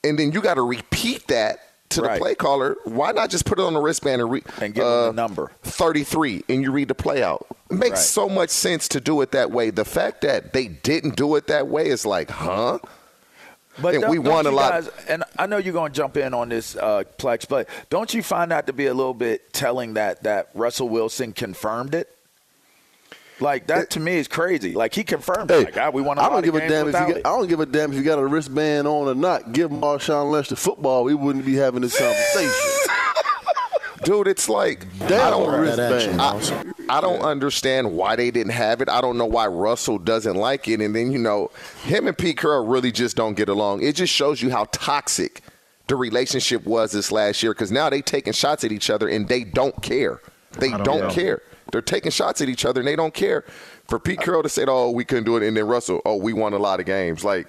[0.02, 1.60] And then you got to repeat that
[1.90, 2.14] to right.
[2.14, 2.76] the play caller.
[2.82, 5.52] Why not just put it on the wristband and, re- and give uh, the number
[5.62, 7.46] 33 and you read the play out?
[7.70, 7.98] It makes right.
[7.98, 9.70] so much sense to do it that way.
[9.70, 12.80] The fact that they didn't do it that way is like, huh?
[13.80, 14.72] But and we won a lot.
[14.72, 18.12] Guys, and I know you're going to jump in on this, uh, Plax, but don't
[18.12, 22.17] you find that to be a little bit telling that that Russell Wilson confirmed it?
[23.40, 24.74] Like that to me is crazy.
[24.74, 26.18] Like he confirmed, hey, like, ah, we want.
[26.18, 27.14] I don't give a damn if you.
[27.14, 29.52] Get, I don't give a damn if you got a wristband on or not.
[29.52, 32.52] Give Marshawn Lynch the football, we wouldn't be having this conversation.
[34.04, 36.20] Dude, it's like damn, I don't, wristband.
[36.20, 38.88] I, I don't understand why they didn't have it.
[38.88, 40.80] I don't know why Russell doesn't like it.
[40.80, 41.50] And then you know,
[41.84, 43.82] him and Pete Carroll really just don't get along.
[43.82, 45.42] It just shows you how toxic
[45.88, 49.28] the relationship was this last year because now they taking shots at each other and
[49.28, 50.20] they don't care.
[50.58, 51.42] They don't, don't care.
[51.72, 53.44] They're taking shots at each other and they don't care.
[53.88, 56.32] For Pete Carroll to say, "Oh, we couldn't do it," and then Russell, "Oh, we
[56.32, 57.48] won a lot of games," like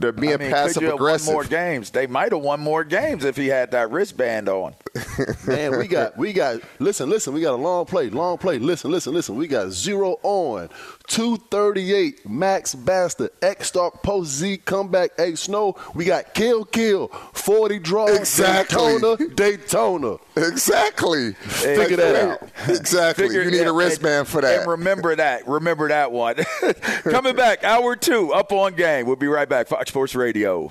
[0.00, 1.32] they're being I mean, passive aggressive.
[1.32, 1.90] more games.
[1.90, 4.74] They might have won more games if he had that wristband on.
[5.46, 8.58] Man, we got we got listen, listen, we got a long play, long play.
[8.58, 9.36] Listen, listen, listen.
[9.36, 10.70] We got zero on.
[11.10, 15.74] 238 Max Bastard, X Stark Post Z comeback A Snow.
[15.92, 18.92] We got Kill Kill, 40 draw, exactly.
[18.94, 20.16] Daytona, Daytona.
[20.36, 21.32] Exactly.
[21.32, 22.50] Figure that out.
[22.68, 23.26] Exactly.
[23.26, 24.60] Figure, you need a wristband and, for that.
[24.60, 25.48] And remember that.
[25.48, 26.36] Remember that one.
[27.02, 29.06] Coming back, hour two, up on game.
[29.06, 29.66] We'll be right back.
[29.66, 30.70] Fox Sports Radio.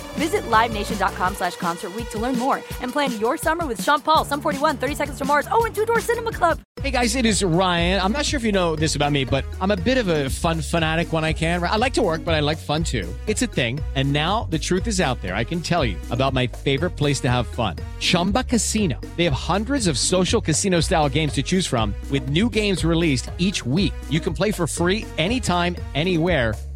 [0.21, 4.39] Visit LiveNation.com slash Concert to learn more and plan your summer with Sean Paul, Sum
[4.39, 6.59] 41, 30 Seconds to Mars, oh, and Two Door Cinema Club.
[6.79, 7.99] Hey guys, it is Ryan.
[8.01, 10.29] I'm not sure if you know this about me, but I'm a bit of a
[10.29, 11.63] fun fanatic when I can.
[11.63, 13.07] I like to work, but I like fun too.
[13.27, 13.79] It's a thing.
[13.95, 15.35] And now the truth is out there.
[15.35, 18.99] I can tell you about my favorite place to have fun Chumba Casino.
[19.17, 23.31] They have hundreds of social casino style games to choose from, with new games released
[23.37, 23.93] each week.
[24.09, 26.53] You can play for free anytime, anywhere.